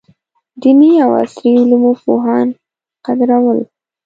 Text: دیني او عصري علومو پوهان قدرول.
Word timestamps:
دیني 0.61 0.91
او 1.03 1.11
عصري 1.21 1.51
علومو 1.61 1.91
پوهان 2.03 2.47
قدرول. 3.05 3.59